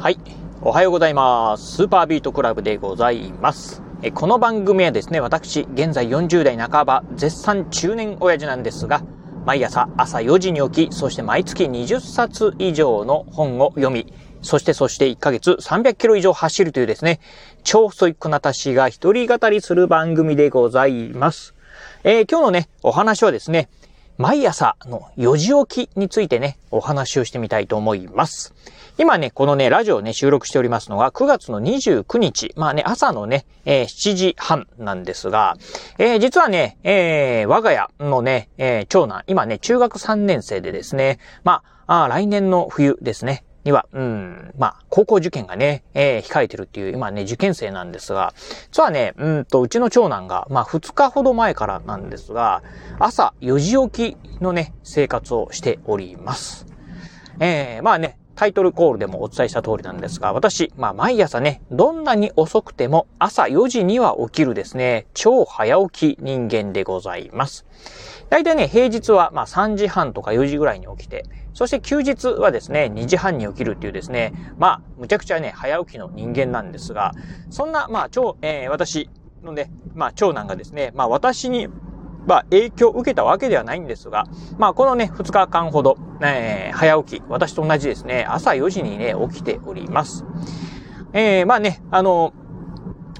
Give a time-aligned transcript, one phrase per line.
[0.00, 0.18] はい。
[0.62, 1.76] おはようございます。
[1.76, 3.82] スーパービートクラブでございます。
[4.00, 9.02] えこの番組はですね、私、現在40代半ば、絶賛中年親父なんですが、
[9.44, 14.10] 毎朝朝4時に起き、そして毎月20冊以上の本を読み、
[14.40, 17.20] そしてそして1ヶ月300キロ以上走るというですね、
[17.62, 21.54] 超ストイックな私が一人語りする番組でございます。
[22.04, 23.68] えー今日のね、お話はですね、
[24.20, 28.52] 毎朝の4時起きについてね、お話をしてみたいと思います。
[28.98, 32.52] 今ね、このね、ラジオをね、収録しておりますのが9月の29日。
[32.54, 35.56] まあね、朝のね、えー7時半なんですが、
[35.96, 48.32] えー実はね、えー我が家のね、え長男、今ね、中学3年生でですね、まあ、あ来年の冬ですね、には、うん、まあ、高校受験がね、えー控えてるっていう、今ね、受験生なんですが、
[48.70, 52.62] 実はね、うんと、うちの長男が、まあ、2日ほど前からなんですが、
[52.98, 56.66] 朝4時起きのね、生活をしております。
[57.40, 67.66] えー、まあね、タイトルコールでもお伝えした通りなんですが、私、まあ毎朝ね、どんなに遅くても朝4時には起きるですね、超早起き人間でございます。
[68.30, 77.12] 大体ね、平日はまあ3時半とか4時ぐらいに起きて、そして休日はですね、2時半に起きるっていうですね、まあ、むちゃくちゃね、早起きの人間なんですが、
[77.50, 79.10] そんな、まあ、超、えー私
[79.42, 81.68] のね、まあ、長男がですね、まあ、私に
[82.26, 84.26] まあ、影響を受けたわけではないんですが、
[84.58, 90.24] まあ、このね、2日間ほど、えー早起き、私と同じですね、朝4時にね、起きております。
[91.12, 92.32] えーまあね、あの、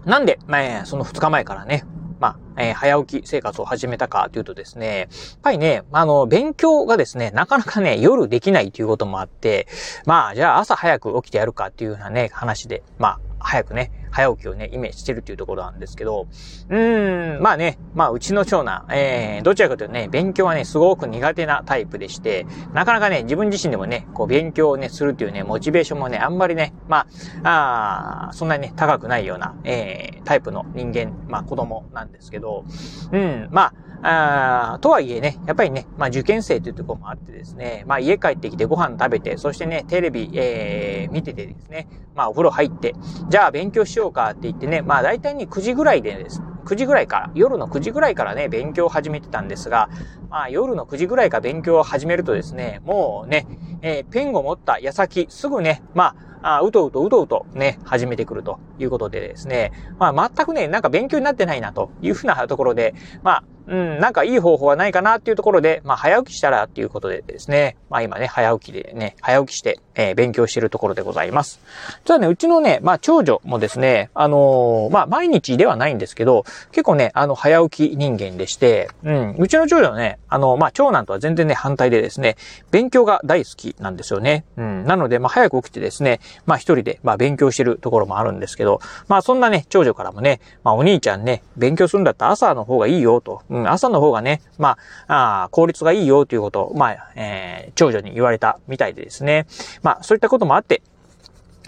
[0.04, 1.84] なんで、まあその2日前からね、
[2.20, 5.08] まあ、えー早起き生活を始めたかというとですね、やっ
[5.42, 9.66] ぱりね、あの、勉強がですね、なかなかね、夜できないということもあって、
[10.06, 16.27] まあ、じゃあ朝早く起きてやるかっていうようなね、話で、まあ、早くね、早起きをね、イメージしてるっていうところなんですけど、
[16.69, 27.06] うーん、まあね、まあうちの長男、えー、どちらかというとね、勉強はね、すごく苦手なタイプでして、なかなかね、自分自身でもね、こう勉強をね、するっていうね、モチベーションもね、あんまりね、ま
[27.42, 32.64] あ、あーそんなにね、高くないような、えー、タイプの人間、まあ子供なんですけど、
[33.12, 42.94] うん、まあ、あーとはいえね、やっぱりね、まあ受験生というところもあってですね、まあ家帰ってきてご飯食べて、そしてね、テレビ、えー、見ててですね、まあお風呂入って、
[43.28, 49.91] じゃあ勉強しようかって言ってね、まあ大体に、9時ぐらいでです、9時ぐらいから、夜の9時ぐらいからね、勉強を始めてたんですが、
[50.31, 53.47] まあ夜の9時ぐらいから勉強を始めるとですね、もうね、
[53.83, 71.60] えーペンを持った矢先、すぐね、まあ、あうとうとうとうとね、始めてくるということでですね、まあ全くね、なんか勉強になってないなというふうなところで、まあ、うん、なんかいい方法はないかなっていうところで、まあ早起きしたらっていうことでですね、まあ今ね、早起きでね、早起きして、えー勉強してるところでございます。
[72.04, 82.37] 実はね、うちのね、まあ長女もですね、あのーまあ毎日ではないんですけど、結構ね、あの、早起き人間でして、うん、うちの長女はね、あの、まあ長男とは全然ね、反対でですね、
[82.72, 84.44] 勉強が大好きなんですよね。
[84.56, 94.78] うん、なので、まあ早く起きてですね、まあ一人で、まあ勉強してるところもあるんですけど、まあそんなね、長女からもね、まあお兄ちゃんね、勉強するんだったら朝の方がいいよと、うん、朝の方がね、ま
[95.09, 99.47] あ、あ効率がいいよということを、まあ、えー長女に言われたみたいでですね、
[99.82, 100.82] まあそういったこともあって、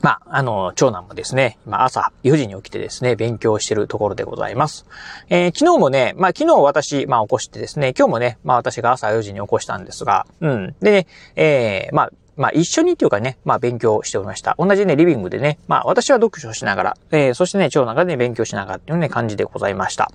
[0.02, 4.84] まあ、あの、長男もですね、今朝4時に起きてですね、勉強してるところでございます。
[5.28, 10.74] えー昨日もね、まあ昨日私、まあ起こしてですね、今日もね、まあ私が朝4時に起こしたんですが、うん。
[10.80, 14.54] でね、えーまあ、まあ一緒にっていうかね、まあ勉強しておりました。
[14.58, 20.10] 同じね、リビングでね、まあ私は読書しながら、えーそしてね、長男がね、勉強しながらっていうね、感じでございました。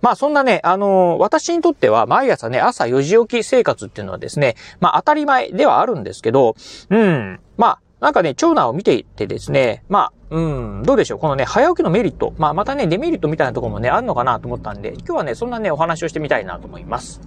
[0.00, 6.56] まあそんなね、あのー私にとっては毎朝ね、朝4時起き生活っていうのはですね、まあ当たり前ではあるんですけど、
[6.90, 10.40] うん、まあ、なんかね、長男を見ていてですね、まあ、う
[10.80, 11.18] ん、どうでしょう。
[11.18, 12.34] このね、早起きのメリット。
[12.36, 17.20] まあ、またね、デメリットみたいなところもね、あるのかなと思ったんで、今日はね、そんなね、お話をしてみたいなと思います。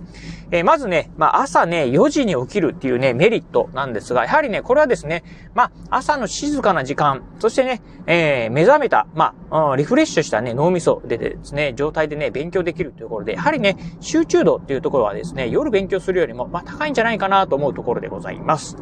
[0.51, 5.23] えーまずね、まあ、朝ね、4時に起きるっていうね、メリットなんですが、やはりね、これはですね、
[5.55, 18.77] まあ、朝の静かな時間、そしてね、えー目覚めた、まあ、うんリフレッシュしたね、脳みそでですね、状態でね、勉強できるというところで、やはりね、集中度っていうところはですね、夜勉強するよりも、まあ、高いんじゃないかなと思うところでございます。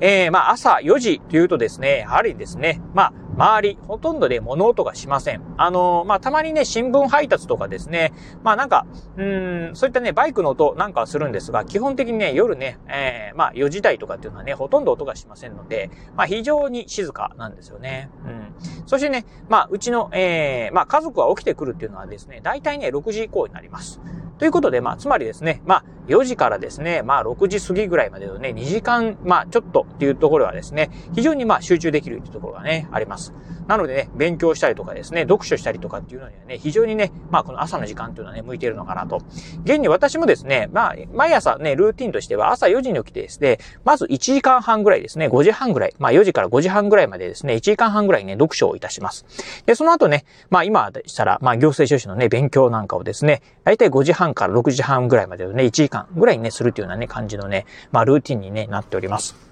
[0.00, 5.42] えー、まあ、朝4時というとですね、やはりですね、まあ、周り、ほとんどで物音がしません。
[5.56, 8.12] あのーまあ、たまにね、新聞配達とかですね、
[8.42, 8.86] まあ、なんか、
[9.16, 18.08] うん、そういったね、バイクの音なんかはするんですが、基本的にね、夜ね、えー、まあ、4時台とかっていうのはね、ほとんど音がしませんので、まあ、非常に静かなんですよね。
[18.24, 18.54] うん。
[18.86, 24.00] そしてね、まあ、うちの、えー、まあ、家族が起きてくるっていうのはですね、大体ね、6時以降になります。
[24.38, 33.32] ということで、まあ、つまりですね、まあ、4時からですね、まあ、6時過ぎぐらいまでのね、2時間、まあ、ちょっとっていうところはですね、非常にまあ、集中できるっていうところがね、あります。
[33.66, 39.22] なのでね、勉強したりとかですね、読書したりとかっていうのにはね、非常にね、まあ、この朝の時間っていうのはね、向いているのかなと。
[39.64, 49.24] 現に私もですね、まあ、毎朝ね、ルーティンとしては朝4時に起きてですね、まず1時間半ぐらいですね、5時半ぐらい、まあ、4時から5時半ぐらいまでですね、1時間半ぐらいね、読書をいたします。
[49.64, 59.43] で、その後ね、まあ、今でしたら、まあ、行政書士のね、勉強なんかをですね、だいたい5時半から6時半ぐらいまでのね、1時間ぐらいにね、するというようなね、感じのね、まあ、ルーティンにね、なっております。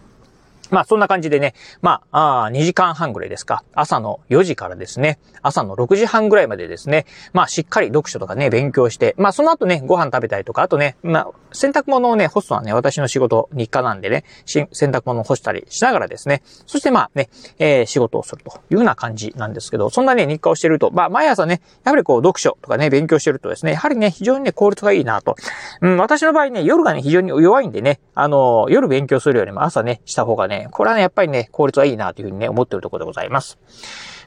[0.73, 3.63] まあそんな感じでね、まあ、あ2時間半ぐらいですか。
[3.75, 17.29] 朝の4時からですね、朝の6時半ぐらいまでですね、まあしっかり読書とかね、勉強して、まあその後ね、ご飯食べたりとか、あとね、まあ洗濯物をね、干すのはね、私の仕事日課なんでね、洗濯物を干したりしながらですね、そしてまあね、
[17.59, 25.37] えー、仕事をするというような感じなんですけど、そんなね、日課をしてると、まあ毎朝ね、やはりこう読書とかね、勉強してるとですね、やはりね、非常にね、効率がいいなと。
[25.83, 33.59] うん、私の場合ね、夜がね、非常に弱いんでね、あの、夜勉強するよりも朝ね、した方がね、これはね、やっぱりね、効率はいいなというふうにね、思ってるところでございます。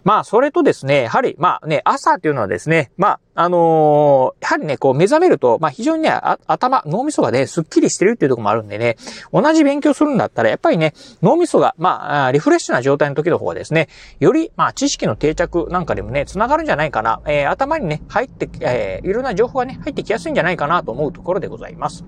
[0.06, 6.12] まあ、それとですね、やはり、まあね、朝っていうのはですね、まあ、あのー、やはりね、こう目覚めると、まあ非常にね、
[6.46, 8.98] 頭、脳みそがね、スッキリしてるっていうとこもあるんでね、
[9.34, 10.94] 同じ勉強するんだったら、やっぱりね、
[11.24, 13.90] 脳みそが、まあ、リフレッシュな状態の時の方がですね、
[14.20, 22.06] より、まあ知識の定着なんかでもね、繋がるんじゃないかな、えー、頭にね、入って、えー、いろんな情報がね、入ってきやすいんじゃないかなと思うところでございます。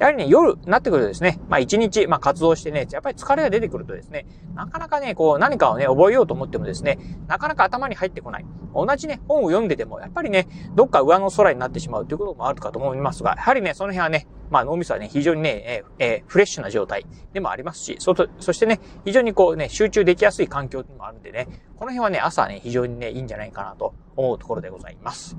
[0.00, 4.24] やはりね、夜になってくるとですね、まあ一日、まあ活動してね、やっぱり疲れが出てくるとですね、
[4.54, 6.98] なかなかね、こう何かをね、覚えようと思ってもですね、
[7.28, 8.46] なかなか頭に入ってこない。
[8.74, 25.36] 同じね、本を読んでても、やっぱりね、どっか上の空になってしまうということもあるかと思いますが、やはりね、その辺はね、まあ脳みそはね、非常にね、えー、フレッシュな状態でもありますし、そ、そしてね、非常にこうね、集中できやすい環境でもあるんでね、この辺はね、朝ね、非常にね、いいんじゃないかなと思うところでございます。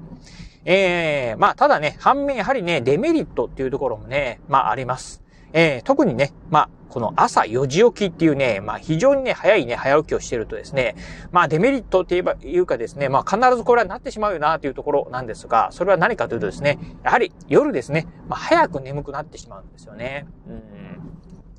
[0.66, 5.22] えー、まあ、ただね、反面やはりね、デメリットっていうところもね、まああります。
[5.54, 10.96] えー、特にね、まあ、この朝4時起きっていうね、まあ非常にね、早いね、早起きをしてるとですね、
[11.32, 20.28] まあデメリットって言えば、いうかですね、まあ必ずこれはなってしまうよなというところなんですが、それは何かというとですね、やはり夜ですね、まあ早く眠くなってしまうんですよね。
[20.48, 20.82] うん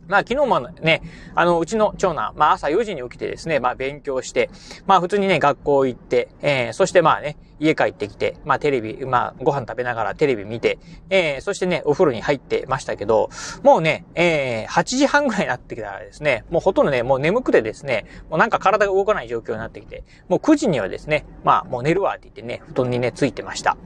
[0.08, 1.00] まあ昨日もね、
[1.34, 4.50] あの、うちの長男、まあ朝4時に起きてですね、まあ勉強して、
[4.87, 10.79] まあ普通にね、学校行って、えー、そしてまあね、家帰ってきて、まあテレビ、まあご飯食べながらテレビ見て、
[11.11, 13.31] えー、そしてね、お風呂に入ってましたけど、
[13.62, 23.76] もうね、えー、8時半ぐらいになってきたらですね、もうほとんどね、もう眠くてですね、もうなんか体が動かない状況になってきて、もう9時にはですね、まあもう寝るわって言ってね、布団にね、ついてました。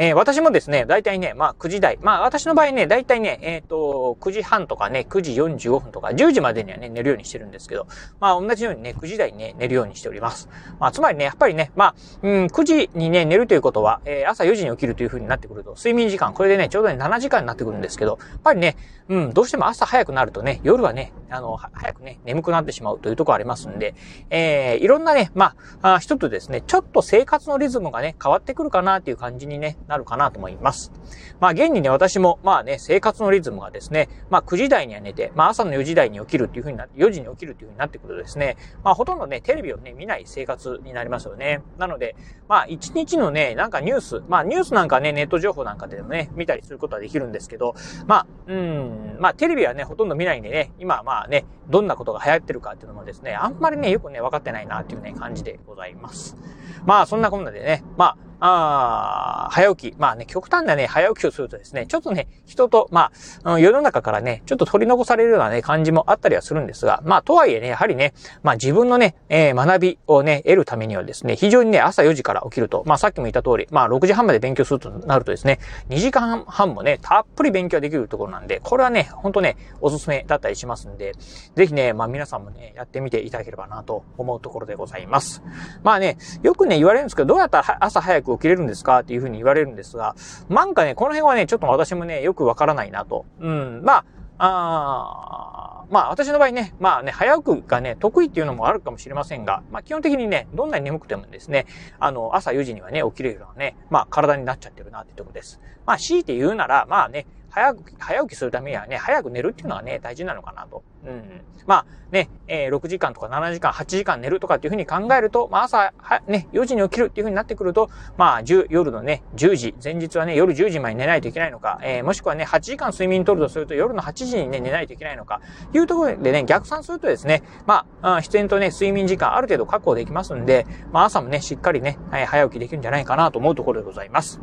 [0.00, 1.98] えー、私もですね、だいたいね、まあ9時台。
[2.00, 7.88] まあ私の場合ね、だいたいね、えっ、ー、と、9時半とかね、9時45分とか、10時までにはね、寝るようにしてるんですけど、
[8.20, 10.48] まあ同じようにね、9時台にね、寝るようにしております。
[10.78, 18.76] まあつまりね、やっぱりね、まあ、うん、9時にね、寝るということは、えー、朝4時に起きるという風になってくると、睡眠時間、これでね、ちょうどね、7時間になってくるんですけど、やっぱりね、
[19.08, 23.94] うん、どうしても朝早くなるとね、夜はね、あの、早くね、眠くなってしまうというところありますんで、
[24.30, 30.92] えー、いろんなね、まあ、あ一つですね、ちょっと生活のリズムがね、変わってくるかなっていう感じにね、なるかなと思います。
[31.40, 31.48] ま。
[31.48, 41.62] あ、現にね、私も、まあね、生活のリズムがですね、まあ、9時台には寝て、まあ、朝の4時台に起きるっていう風になって、4時に起きるっていう風になってくるとですね、まあ、ほとんどね、テレビをね、見ない生活になりますよね。
[41.78, 42.16] なので、
[42.48, 47.74] まあ、1日のね、なんかニュース、まあ、ニュースなんかね、ネット情報なんかでもね、見たりすることはできるんですけど、
[48.06, 56.36] まあ、うん、まあ、テレビはね、ほとんど見ないんでね、今、まあね、どんなことが流行ってるかっていうのもですね、あんまりね、よくね、分かってないなっていうね、感じでございます。
[56.84, 59.96] まあ、そんなこんなでね、まあ、ああ、早起き。
[59.98, 63.10] まあね、極端なね、早起きをするとですね、ちょっとね、人と、ま
[63.42, 81.14] あ、世の中からね、ちょっと取り残されるようなね、感じもあったりはするんですが、まあ、とはいえね、やはりね、まあ自分のね、えー、学びをね、得るためにはですね、非常にね、朝4時から起きると、まあさっきも言った通り、まあ6時半まで勉強するとなるとですね、2時間半もね、たっぷり勉強できるところなんで、これはね、ほんとね、おすすめだったりしますんで、
[81.56, 85.42] ぜひね、まあ皆さんもね、やってみていただければなと思うところでございます。
[85.82, 89.00] まあね、よくね、言われるんですけど、どうやったら朝早く起きれるんですか？
[89.00, 90.14] っていうふうに言われるんですが、
[90.48, 93.24] なんかね、この辺はね、ちょっと私もね、よくわからないなと。
[93.40, 94.04] うん、まあ、
[94.38, 101.66] あまあ私の場合ね、まあね、早くがね、得意っていうのもあるかもしれませんが、まあ基本的にね、どんなに眠くてもですね、
[101.98, 105.60] あの、朝4時にはね、起きれるようなね、まあ体になっちゃってるなってとこです。
[105.86, 107.26] まあ強いて言うなら、まあね、
[107.58, 110.84] 早く、早起きするためにはね、早く寝るっていうのはね、大事なのかなと。
[111.04, 111.42] うん。
[111.66, 125.40] まあ、ね、えー、6時間とか7時間、8時間寝るとかっていうふうに考えると、まあ朝、は、ね、4時に起きるっていうふうになってくると、まあ、10、夜のね、10時、前日はね、夜10時まで寝ないといけないのか、えー、もしくはね、8時間睡眠取るとすると、夜の8時にね、寝ないといけないのか、
[125.74, 134.40] いうところでね、逆算するとですね、まあ、必然とね、睡眠時間ある程度確保できますんで、まあ朝もね、しっかりね、はい、早起きできるんじゃないかなと思うところでございます。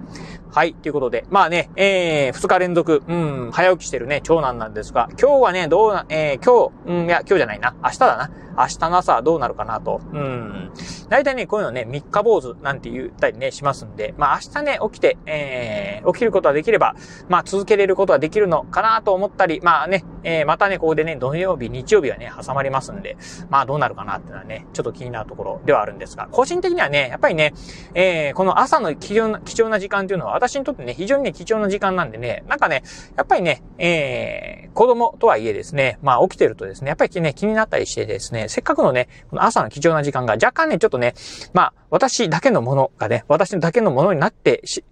[0.51, 3.13] はい、ということで、まあね、えー、2日連続、う
[3.47, 8.29] ん、早起きしてるね、長男なんですが、今日はね、どうな、えー、今日、うん、いや、今日じゃないな、明日だな。
[8.57, 10.01] 明日の朝どうなるかなと。
[10.13, 10.71] うん。
[11.09, 16.95] 大体ね、こういうのね、三日坊主なんて言ったりね、しますんで、まあ明日ね、起きて、えー、起きることはできれば、
[17.29, 23.17] まあ続けれることはできるのかなと思ったり、まあね、えー、またね、ここでね、土曜日、日曜日はね、挟まりますんで、
[23.49, 27.53] まあどうなるかなっていうのはね、ちょっと気になるところではあるんですが、個人的にはね、やっぱりね、
[27.93, 32.83] えー、この朝の貴重な、貴重な時間っていうのは私にとってね、非常にね、貴重な時間なんでね、なんかね、
[33.15, 41.13] やっぱりね、えー、子供とはいえですね、まあ起きてるとですね、やっぱりね、気になったりしてですね、せっかくのね、この朝の貴重な時間が若干ね、ちょっとね、
[41.53, 44.83] まあ、私だけのものがね、私だけのものになってし、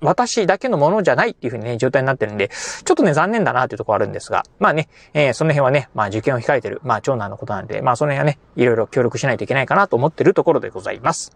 [0.00, 11.32] 私だけのものじゃないっていう風にね、状態になってるんで、ちょっとね、残念だなっていうところあるんですが、まあね、えー、その辺はね、まあ受験を控えてる、まあ長男のことなんで、まあその辺はね、いろいろ協力しないといけないかなと思ってるところでございます。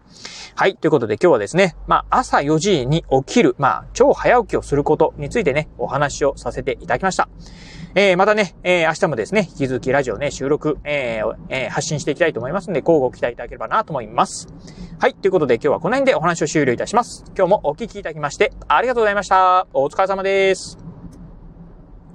[0.55, 7.29] はい、ということで今日はですね、まあ朝4時に起きる、まあ超早起きをすることについてね、お話をさせていただきました。
[7.95, 14.47] えー、またね、えー、明日もですね、引き続きラジオね、収録、えーえー、発信していきたいと思いますので、交互期待いただければなと思います。
[14.99, 17.23] はい、ということで今日はこの辺でお話を終了いたします。
[17.35, 19.67] 今日もお聞きいただきまして、ありがとうございました。
[19.73, 20.88] お疲れ様です。